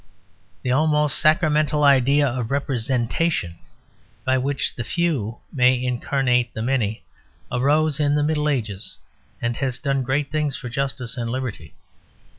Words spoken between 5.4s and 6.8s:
may incarnate the